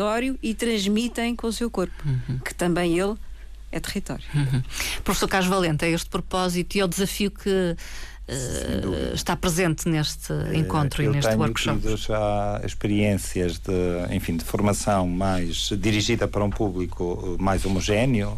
[0.42, 2.38] e transmitem com o seu corpo, uhum.
[2.38, 3.16] que também ele
[3.70, 4.24] é território.
[4.34, 4.62] Uhum.
[5.02, 7.76] Professor Carlos Valente, é este propósito e é o desafio que
[9.14, 11.80] está presente neste eh, encontro e neste workshop?
[11.80, 18.36] Tido já experiências de, enfim, de formação mais dirigida para um público eh, mais homogéneo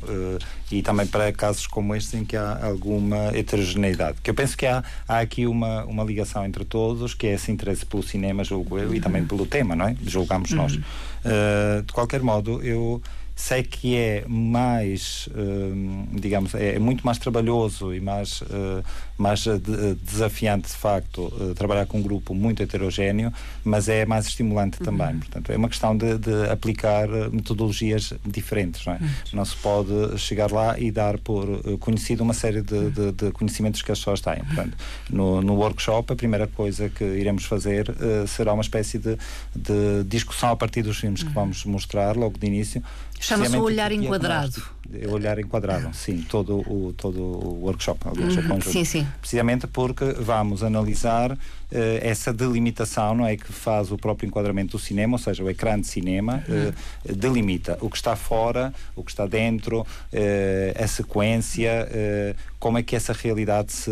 [0.71, 4.19] e também para casos como este em que há alguma heterogeneidade.
[4.23, 7.53] Que eu penso que há, há aqui uma, uma ligação entre todos, que é esse
[7.53, 9.29] interesse pelo cinema, julgo eu, e também uhum.
[9.29, 9.97] pelo tema, não é?
[10.05, 10.57] Julgamos uhum.
[10.57, 10.75] nós.
[10.75, 13.01] Uh, de qualquer modo, eu
[13.37, 18.85] sei que é mais, hum, digamos, é muito mais trabalhoso e mais, uh,
[19.18, 19.59] mais uh,
[20.03, 23.33] desafiante, de facto, trabalhar com um grupo muito heterogéneo,
[23.64, 24.85] mas é mais estimulante uhum.
[24.85, 25.18] também.
[25.18, 28.87] Portanto, é uma questão de, de aplicar metodologias diferentes.
[28.87, 28.99] Não, é?
[28.99, 29.09] uhum.
[29.33, 33.83] não se pode chegar lá e dar por conhecido uma série de, de, de conhecimentos
[33.83, 34.44] que as pessoas têm.
[34.44, 34.77] Portanto,
[35.11, 37.87] no, no, workshop, a primeira coisa que iremos fazer
[38.29, 39.16] será uma espécie de,
[40.07, 41.35] discussão a partir dos filmes que uhum.
[41.35, 42.83] vamos mostrar logo de início
[43.20, 44.62] Chama-se o olhar enquadrado.
[44.92, 49.07] É olhar enquadrado, sim, todo o, todo o workshop, aliás, uhum, Sim, sim.
[49.20, 51.37] Precisamente porque vamos analisar
[52.00, 53.37] essa delimitação, não é?
[53.37, 57.79] Que faz o próprio enquadramento do cinema, ou seja, o ecrã de cinema, uh, delimita
[57.81, 59.87] o que está fora, o que está dentro, uh,
[60.83, 61.88] a sequência,
[62.59, 63.90] como é que essa realidade se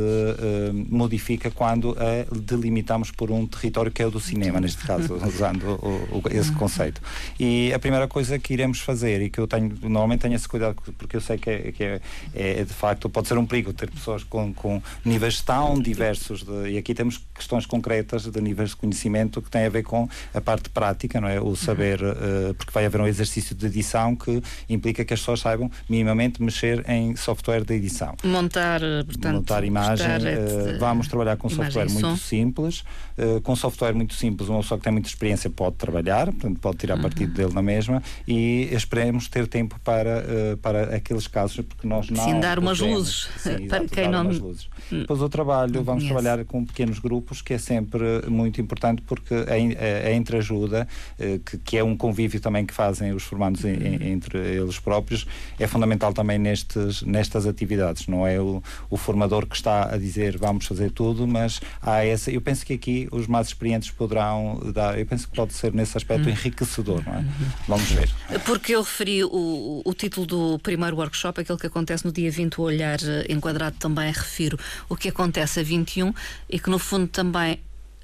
[0.89, 5.79] modifica quando a delimitamos por um território que é o do cinema, neste caso, usando
[5.83, 7.01] o, o, esse conceito.
[7.39, 10.77] E a primeira coisa que iremos fazer, e que eu tenho, normalmente tenho esse cuidado
[10.99, 12.01] porque eu sei que, é, que é,
[12.35, 16.71] é, de facto pode ser um perigo ter pessoas com, com níveis tão diversos de,
[16.71, 20.41] e aqui temos questões concretas de níveis de conhecimento que têm a ver com a
[20.41, 21.41] parte prática, não é?
[21.41, 25.41] O saber, uh, porque vai haver um exercício de edição que implica que as pessoas
[25.41, 28.15] saibam minimamente mexer em software de edição.
[28.25, 30.07] Montar, eh, portanto, montar imagem.
[30.07, 32.85] Uh, vamos trabalhar com software muito simples.
[33.19, 36.79] Uh, com software muito simples, uma pessoa que tem muita experiência pode trabalhar, portanto, pode
[36.79, 37.03] tirar uhum.
[37.03, 40.25] partido dele na mesma e esperemos ter tempo para,
[40.63, 42.25] para aqueles casos, porque nós não.
[42.25, 44.23] Sim, dar umas luzes Sim, para quem não.
[44.23, 44.69] Luzes.
[44.91, 46.23] Depois o trabalho, não vamos conhece.
[46.23, 50.87] trabalhar com pequenos grupos, que é sempre muito importante, porque a, a entreajuda,
[51.19, 55.27] eh, que, que é um convívio também que fazem os formandos entre eles próprios,
[55.59, 58.07] é fundamental também nestes, nestas atividades.
[58.07, 62.31] Não é o, o formador que está a dizer vamos fazer tudo, mas há essa.
[62.31, 64.99] Eu penso que aqui os mais experientes poderão dar.
[64.99, 66.33] Eu penso que pode ser nesse aspecto uhum.
[66.33, 67.19] enriquecedor, não é?
[67.19, 67.51] Uhum.
[67.69, 68.11] Vamos ver.
[68.45, 72.61] Porque eu referi o, o título do primeiro workshop, aquele que acontece no dia 20,
[72.61, 76.13] o olhar enquadrado, também refiro o que acontece a 21
[76.49, 77.42] e que no fundo também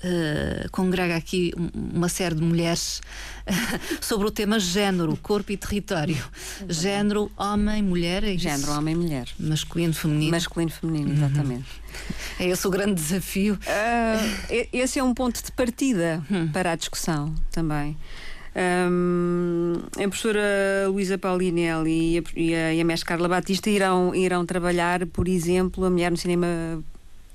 [0.05, 3.01] uh, congrega aqui uma série de mulheres
[4.01, 6.17] sobre o tema género, corpo e território.
[6.69, 8.25] género, homem, mulher.
[8.25, 9.29] É género, homem, mulher.
[9.39, 10.31] Masculino, feminino.
[10.31, 11.69] Masculino, feminino, exatamente.
[12.39, 13.55] É esse o grande desafio.
[13.55, 16.49] Uh, esse é um ponto de partida hum.
[16.49, 17.97] para a discussão também.
[18.91, 20.41] Um, a professora
[20.89, 25.29] Luísa Paulinelli e a, e a, e a mestre Carla Batista irão, irão trabalhar, por
[25.29, 26.47] exemplo, a mulher no cinema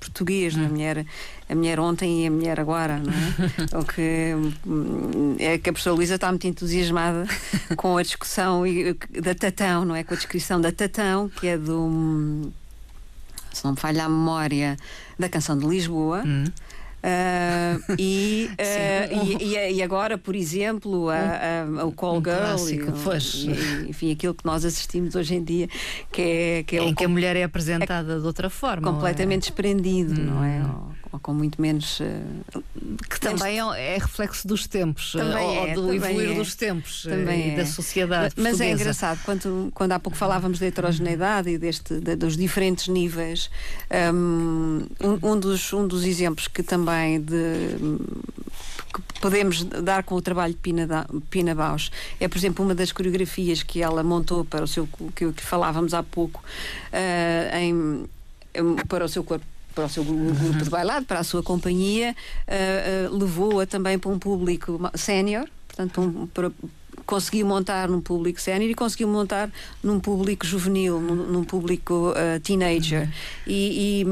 [0.04, 0.66] português, hum.
[0.66, 1.06] a, mulher,
[1.48, 3.78] a mulher ontem e a mulher agora, não é?
[3.80, 4.34] o que
[4.66, 7.26] hum, é que a professora Luísa está muito entusiasmada
[7.76, 8.62] com a discussão
[9.10, 10.04] da Tatão, não é?
[10.04, 12.52] Com a descrição da Tatão, que é do
[13.54, 14.76] se não me falha a memória,
[15.18, 16.22] da canção de Lisboa.
[16.26, 16.44] Hum.
[17.04, 22.92] Uh, e, uh, e, e, agora, por exemplo, a, a, o Call um Girl, clássico,
[23.46, 25.68] e, e, enfim, aquilo que nós assistimos hoje em dia,
[26.10, 29.36] que é, que é em que a mulher é apresentada é de outra forma, completamente
[29.36, 29.40] é?
[29.40, 30.24] desprendido, hum.
[30.24, 30.62] não é?
[31.14, 32.00] Ou, com muito menos.
[32.00, 32.62] Uh,
[33.08, 33.76] que também menos...
[33.76, 36.34] é reflexo dos tempos, também ou, é, do evoluir é.
[36.34, 38.34] dos tempos também e da sociedade.
[38.36, 42.88] Mas, é engraçado, quando, quando há pouco falávamos da heterogeneidade e deste, de, dos diferentes
[42.88, 43.48] níveis,
[44.12, 44.86] um,
[45.22, 47.76] um, dos, um dos exemplos que também de
[48.92, 52.74] que podemos dar com o trabalho de Pina, da, Pina Baus é, por exemplo, uma
[52.74, 56.40] das coreografias que ela montou para o seu que, que falávamos há pouco
[56.92, 58.06] uh, em,
[58.88, 62.14] para o seu corpo para o seu grupo de bailado, para a sua companhia,
[62.46, 66.50] uh, uh, levou-a também para um público sénior, portanto, um, para,
[67.06, 69.50] conseguiu montar num público sénior e conseguiu montar
[69.82, 73.02] num público juvenil, num, num público uh, teenager.
[73.02, 73.12] Uhum.
[73.46, 74.04] E,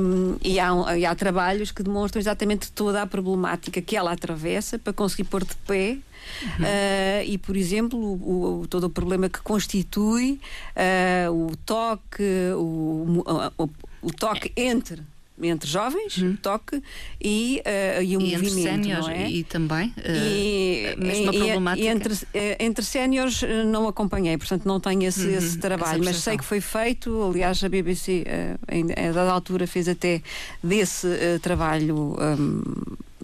[0.43, 4.79] e, e, há, e, há, trabalhos que demonstram exatamente toda a problemática que ela atravessa
[4.79, 5.99] para conseguir pôr de pé.
[6.43, 6.65] Uhum.
[6.65, 10.41] Uh, e, por exemplo, o, o, todo o problema que constitui
[10.77, 12.23] uh, o toque,
[12.57, 13.25] o,
[13.59, 13.71] o,
[14.03, 15.03] o toque entre
[15.41, 16.37] entre jovens, hum.
[16.41, 16.83] toque
[17.21, 18.69] e, uh, e o e movimento.
[18.69, 19.31] Entre não é?
[19.31, 21.85] e também uh, e, a mesma e, problemática.
[21.85, 26.17] E entre, eh, entre séniores não acompanhei, portanto não tenho esse, uhum, esse trabalho, mas
[26.17, 27.23] sei que foi feito.
[27.23, 30.23] Aliás, a BBC, uh, a dada altura, fez até
[30.63, 32.63] desse uh, trabalho um,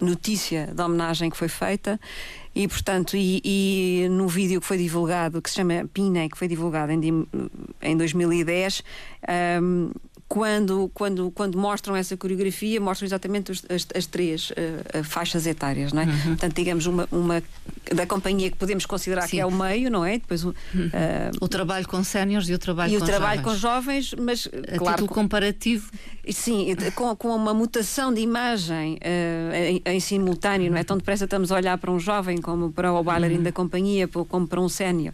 [0.01, 1.99] notícia da homenagem que foi feita.
[2.55, 6.47] E, portanto, e, e, no vídeo que foi divulgado, que se chama Pina, que foi
[6.47, 7.27] divulgado em,
[7.81, 8.83] em 2010,
[9.61, 9.91] um,
[10.29, 15.91] quando, quando, quando mostram essa coreografia, mostram exatamente os, as, as, três uh, faixas etárias,
[15.91, 16.05] não é?
[16.05, 16.21] Uhum.
[16.21, 17.41] Portanto, digamos, uma, uma
[17.91, 19.29] da companhia que podemos considerar Sim.
[19.29, 20.19] que é o meio, não é?
[20.19, 20.53] Depois o, uh,
[21.41, 23.53] o trabalho com séniores e o trabalho e com o trabalho jovens.
[23.53, 25.89] com jovens, mas a claro, comparativo.
[26.31, 30.83] Sim, com, com uma mutação de imagem uh, em, em, simultâneo, não é?
[30.83, 33.45] Tão depressa estamos a olhar para um jovem como para o bailarino uhum.
[33.45, 35.13] da companhia, como para um sénior,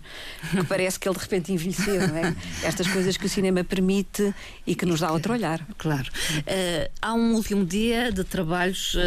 [0.51, 2.36] que parece que ele de repente envelheceu, não é?
[2.63, 4.34] Estas coisas que o cinema permite
[4.67, 5.65] e que nos dá outro olhar.
[5.77, 6.09] Claro.
[6.39, 8.99] Uh, há um último dia de trabalhos uh,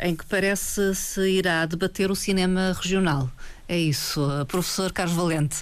[0.00, 3.30] em que parece se irá debater o cinema regional.
[3.68, 5.56] É isso, professor Carlos Valente.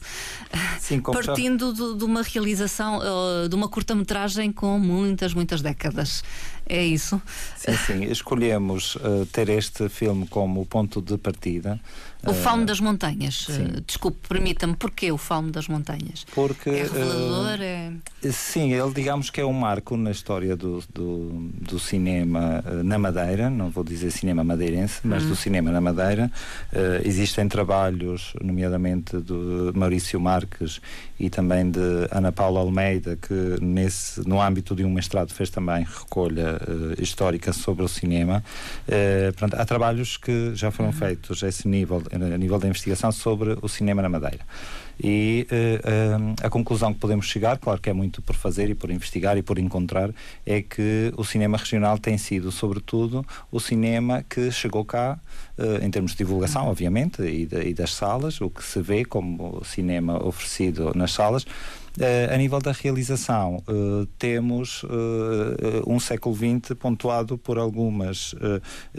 [0.79, 3.01] Sim, Partindo de, de, uma realização,
[3.49, 6.23] de uma curta-metragem com muitas, muitas décadas.
[6.68, 7.20] É isso?
[7.57, 8.05] Sim, sim.
[8.05, 11.79] Escolhemos uh, ter este filme como ponto de partida.
[12.27, 13.48] O Fauno das Montanhas.
[13.48, 16.24] Uh, desculpe, permita-me, porquê o Fauno das Montanhas?
[16.35, 16.70] Porque.
[16.70, 17.59] É revelador?
[17.61, 17.92] é...
[18.33, 23.50] Sim, ele digamos que é um marco na história do, do, do cinema na Madeira,
[23.50, 25.29] não vou dizer cinema madeirense, mas hum.
[25.29, 26.31] do cinema na Madeira.
[26.72, 30.81] Uh, existem trabalhos, nomeadamente do Maurício Marques
[31.18, 35.85] e também de Ana Paula Almeida, que nesse, no âmbito de um mestrado fez também
[35.85, 38.42] recolha uh, histórica sobre o cinema.
[38.88, 40.96] Uh, pronto, há trabalhos que já foram uhum.
[40.96, 44.40] feitos a esse nível, a nível da investigação sobre o cinema na Madeira.
[45.03, 48.90] E uh, a conclusão que podemos chegar, claro que é muito por fazer e por
[48.90, 50.11] investigar e por encontrar,
[50.46, 55.18] é que o cinema regional tem sido, sobretudo, o cinema que chegou cá,
[55.83, 59.62] em termos de divulgação, obviamente, e, de, e das salas, o que se vê como
[59.64, 61.47] cinema oferecido nas salas
[61.97, 64.85] Uh, a nível da realização, uh, temos
[65.87, 68.35] um século XX pontuado por algumas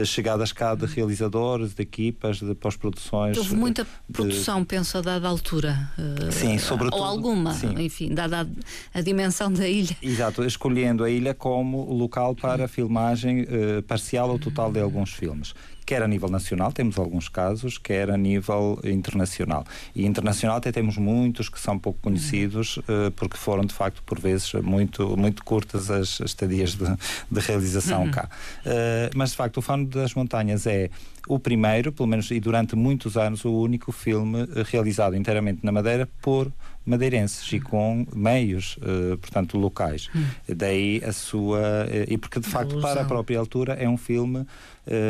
[0.05, 3.37] chegadas cá de realizadores, de equipas, de pós-produções.
[3.37, 4.67] Houve muita produção, de...
[4.67, 5.91] penso, a dada altura.
[6.31, 6.99] sim, sobretudo.
[6.99, 7.73] Ou alguma, sim.
[7.77, 8.47] enfim, dada
[8.93, 9.95] a, a, dimensão da ilha.
[10.01, 13.45] Exato, escolhendo a ilha como local para filmagem
[13.87, 15.53] parcial ou total de alguns filmes
[15.85, 19.65] quer a nível nacional, temos alguns casos, quer a nível internacional.
[19.95, 24.19] E internacional até temos muitos que são pouco conhecidos, uh, porque foram, de facto, por
[24.19, 26.85] vezes, muito, muito curtas as estadias de,
[27.31, 28.11] de realização uhum.
[28.11, 28.29] cá.
[28.65, 30.89] Uh, mas, de facto, o Fano das Montanhas é
[31.27, 36.07] o primeiro, pelo menos e durante muitos anos, o único filme realizado inteiramente na Madeira
[36.21, 36.51] por
[36.85, 40.09] madeirenses e com meios, uh, portanto, locais.
[40.15, 40.25] Hum.
[40.55, 41.59] Daí a sua.
[41.59, 44.45] Uh, e porque, de facto, para a própria altura é um filme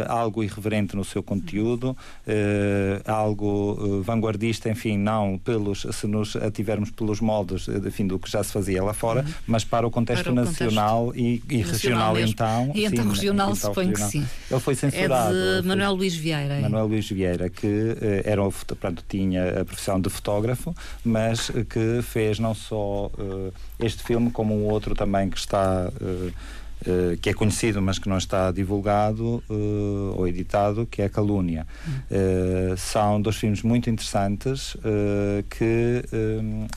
[0.07, 6.91] algo irreverente no seu conteúdo, uh, algo uh, vanguardista, enfim, não pelos, se nos ativermos
[6.91, 9.33] pelos moldes enfim, do que já se fazia lá fora, uhum.
[9.47, 12.71] mas para o contexto para o nacional contexto e, e regional então.
[12.73, 14.25] E então sim, regional então, suponho que sim.
[14.49, 15.35] Ele foi censurado.
[15.35, 16.55] É de Manuel Luís Vieira.
[16.55, 16.61] É?
[16.61, 22.53] Manuel Luís Vieira, que era, portanto, tinha a profissão de fotógrafo, mas que fez não
[22.53, 23.11] só
[23.79, 26.31] este filme como um outro também que está Uh,
[27.21, 31.65] que é conhecido, mas que não está divulgado uh, ou editado, que é a Calúnia.
[31.87, 34.77] Uh, são dois filmes muito interessantes
[35.49, 36.03] que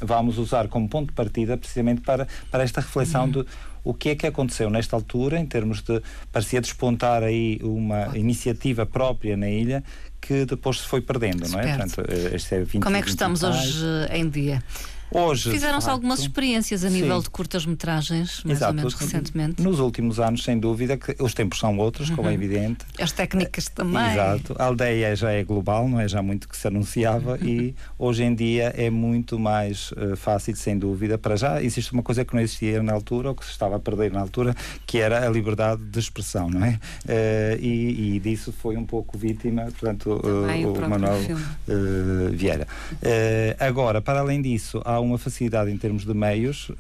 [0.01, 3.31] vamos usar como ponto de partida precisamente para, para esta reflexão uhum.
[3.31, 3.47] de
[3.85, 6.03] o que é que aconteceu nesta altura, em termos de.
[6.33, 9.83] parecia despontar aí uma iniciativa própria na ilha
[10.21, 11.77] que depois se foi perdendo, não é?
[11.77, 12.03] Portanto,
[12.35, 14.63] este é 20, Como é que estamos hoje em dia?
[15.11, 17.23] Hoje, Fizeram-se algumas experiências a nível Sim.
[17.23, 18.73] de curtas-metragens, mais Exato.
[18.73, 19.63] ou menos recentemente.
[19.63, 22.17] Nos últimos anos, sem dúvida, que os tempos são outros, uhum.
[22.17, 22.37] como é uhum.
[22.37, 22.85] evidente.
[23.01, 24.13] As técnicas também.
[24.13, 24.55] Exato.
[24.59, 28.35] A aldeia já é global, não é já muito que se anunciava e hoje em
[28.35, 31.17] dia é muito mais uh, fácil, sem dúvida.
[31.17, 33.79] Para já existe uma coisa que não existia na altura, ou que se estava a
[33.79, 34.55] perder na altura,
[34.87, 36.79] que era a liberdade de expressão, não é?
[37.05, 41.19] Uh, e, e, disso foi um pouco vítima, portanto, uh, o, o Manuel
[42.33, 42.67] Vieira.
[43.59, 46.75] agora, para além disso, há uma facilidade em termos de meios, uh,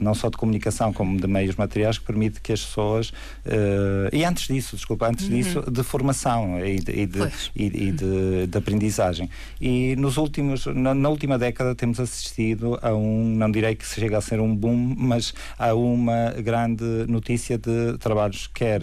[0.00, 3.10] não só de comunicação, como de meios materiais, que permite que as pessoas.
[3.44, 5.36] Uh, e antes disso, desculpa, antes uhum.
[5.36, 9.28] disso, de formação e de, e de, e, e de, de, aprendizagem.
[9.60, 14.18] E nos últimos, na, na, última década temos assistido a um, não direi que chega
[14.18, 18.80] a ser um boom, mas a uma grande notícia de trabalhos, quer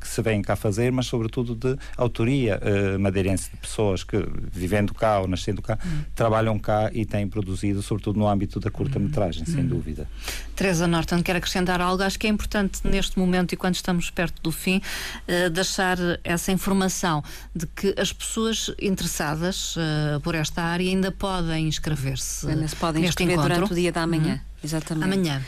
[0.00, 2.60] que se vêm cá fazer, mas sobretudo de autoria
[2.98, 4.16] madeirense, de pessoas que,
[4.52, 6.04] vivendo cá ou nascendo cá, uhum.
[6.14, 9.68] trabalham cá e têm produzido sobretudo no âmbito da curta-metragem, sem hum.
[9.68, 10.08] dúvida.
[10.54, 12.02] Teresa Norton, quer acrescentar algo?
[12.02, 16.52] Acho que é importante neste momento e quando estamos perto do fim, uh, deixar essa
[16.52, 17.22] informação
[17.54, 22.48] de que as pessoas interessadas uh, por esta área ainda podem inscrever-se.
[22.48, 23.54] Ainda se podem inscrever encontro.
[23.54, 24.34] durante o dia da manhã.
[24.34, 24.40] Uhum.
[24.64, 25.04] Exatamente.
[25.04, 25.42] Amanhã.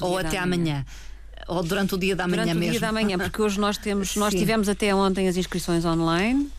[0.00, 0.84] Ou até amanhã.
[1.46, 2.60] Ou durante o dia da manhã durante mesmo.
[2.60, 5.84] Durante o dia da manhã, porque hoje nós temos, nós tivemos até ontem as inscrições
[5.84, 6.50] online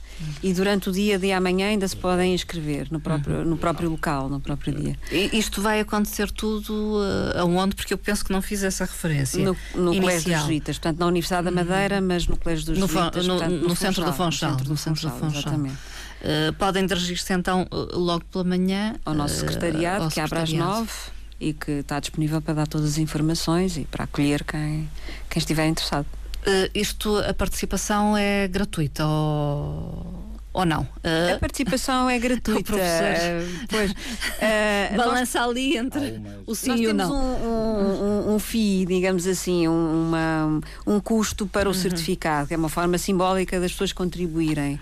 [0.41, 4.29] e durante o dia de amanhã ainda se podem inscrever no próprio, no próprio local,
[4.29, 4.95] no próprio dia.
[5.33, 7.75] Isto vai acontecer tudo uh, aonde?
[7.75, 9.43] Porque eu penso que não fiz essa referência.
[9.43, 13.27] No, no Colégio dos Jesuítas, portanto, na Universidade da Madeira, mas no Colégio dos Jesuítas.
[13.27, 14.51] No, no, no, centro do Funchal.
[14.51, 15.77] No centro do exatamente.
[16.19, 20.51] Uh, podem dirigir-se então uh, logo pela manhã ao nosso secretariado, uh, que abre às
[20.51, 20.91] nove
[21.39, 24.89] e que está disponível para dar todas as informações e para acolher quem,
[25.29, 26.05] quem estiver interessado.
[26.41, 30.81] Uh, isto, a participação é gratuita ou, ou não?
[30.81, 32.75] Uh, a participação é gratuita.
[32.75, 37.11] Uh, pois, uh, Balança nós, ali entre o sim e o não.
[37.11, 41.77] Um, um, um FII, digamos assim, um, uma, um custo para o uhum.
[41.77, 44.79] certificado, que é uma forma simbólica das pessoas contribuírem.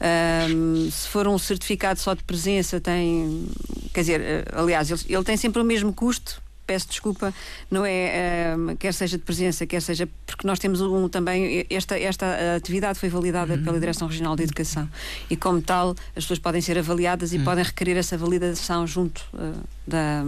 [0.00, 3.48] Um, se for um certificado só de presença, tem.
[3.92, 7.32] Quer dizer, aliás, ele, ele tem sempre o mesmo custo peço desculpa,
[7.70, 11.98] não é, um, quer seja de presença, quer seja, porque nós temos um, também, esta,
[11.98, 13.64] esta atividade foi validada uhum.
[13.64, 14.86] pela Direção Regional de Educação
[15.30, 17.44] e, como tal, as pessoas podem ser avaliadas e uhum.
[17.44, 19.54] podem requerer essa validação junto uh,
[19.86, 20.22] da,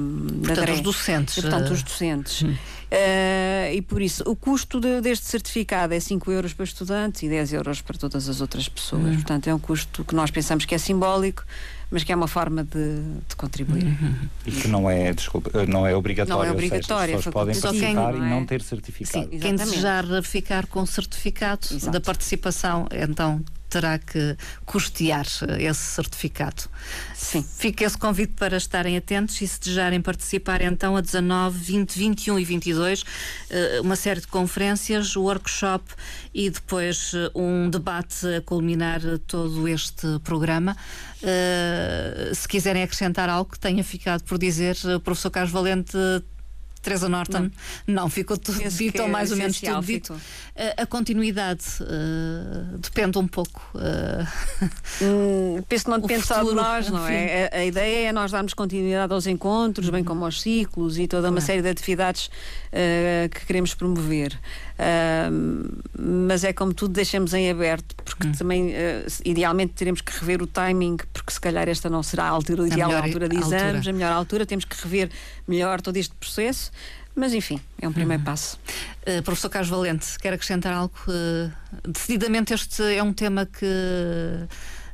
[0.47, 1.37] portanto, da os docentes.
[1.37, 2.41] E, portanto, os docentes.
[2.41, 2.53] Uhum.
[2.53, 7.29] Uh, e por isso, o custo de, deste certificado é 5 euros para estudantes e
[7.29, 9.05] 10 euros para todas as outras pessoas.
[9.05, 9.15] Uhum.
[9.17, 11.45] Portanto, é um custo que nós pensamos que é simbólico
[11.91, 13.85] mas que é uma forma de, de contribuir.
[13.85, 14.15] Uhum.
[14.47, 16.43] E que não é, desculpa, não é obrigatório.
[16.43, 17.17] Não é obrigatório.
[17.17, 19.29] Seja, as pessoas podem participar quem, e não ter certificado.
[19.31, 21.91] Sim, quem desejar ficar com certificado Exato.
[21.91, 25.27] da participação, então terá que custear
[25.59, 26.65] esse certificado.
[27.15, 27.45] Sim.
[27.57, 32.39] Fica esse convite para estarem atentos e se desejarem participar então a 19, 20, 21
[32.39, 33.05] e 22,
[33.49, 35.85] eh, uma série de conferências, workshop
[36.35, 40.77] e depois eh, um debate a culminar todo este programa.
[41.23, 45.97] Eh, se quiserem acrescentar algo que tenha ficado por dizer, o professor Carlos Valente
[46.83, 47.51] Teresa Norton,
[47.87, 50.19] não, não ficou tudo dito, ou mais ou menos tudo dito.
[50.57, 53.61] A, a continuidade uh, depende um pouco.
[53.75, 57.51] Uh, hum, penso que não depende só de nós, não é?
[57.53, 61.31] A, a, ideia é nós darmos continuidade aos encontros, bem como aos ciclos e toda
[61.31, 64.39] uma série de atividades uh, que queremos promover.
[65.99, 68.33] Mas é como tudo, deixamos em aberto, porque hum.
[68.33, 68.73] também,
[69.25, 72.91] idealmente, teremos que rever o timing, porque se calhar esta não será a altura ideal,
[72.91, 73.91] a, a altura de exames, altura.
[73.91, 75.11] a melhor altura, temos que rever
[75.47, 76.71] melhor todo este processo.
[77.15, 78.25] Mas enfim, é um primeiro uhum.
[78.25, 78.59] passo.
[79.03, 80.95] Uh, professor Carlos Valente, quer acrescentar algo?
[81.09, 81.51] Uh,
[81.91, 83.67] decididamente este é um tema que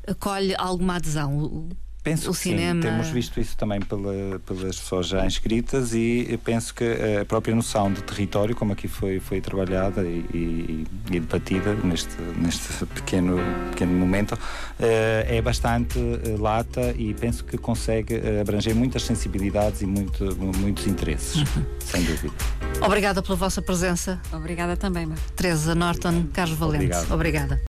[0.06, 1.68] acolhe alguma adesão.
[2.06, 2.80] Penso o que cinema.
[2.80, 6.84] Sim, temos visto isso também pela, pelas pessoas já inscritas e penso que
[7.20, 12.14] a própria noção de território, como aqui foi, foi trabalhada e, e, e debatida neste,
[12.38, 13.38] neste pequeno,
[13.72, 14.38] pequeno momento,
[14.78, 20.36] eh, é bastante eh, lata e penso que consegue eh, abranger muitas sensibilidades e muito,
[20.58, 21.64] muitos interesses, uhum.
[21.80, 22.34] sem dúvida.
[22.82, 24.20] Obrigada pela vossa presença.
[24.32, 25.18] Obrigada também, Mar.
[25.34, 26.84] Teresa Norton, Carlos Valente.
[26.84, 27.12] Obrigado.
[27.12, 27.62] Obrigada.